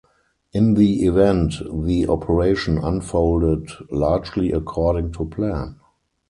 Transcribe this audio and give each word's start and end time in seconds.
In 0.51 0.73
the 0.73 1.05
event 1.05 1.61
the 1.71 2.07
operation 2.07 2.79
unfolded 2.79 3.69
largely 3.91 4.51
according 4.51 5.11
to 5.11 5.25
plan. 5.25 5.75